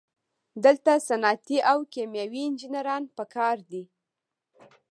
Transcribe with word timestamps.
دلته 0.63 0.91
صنعتي 1.07 1.57
او 1.71 1.79
کیمیاوي 1.93 2.41
انجینران 2.47 3.03
پکار 3.17 3.57
دي. 3.71 3.83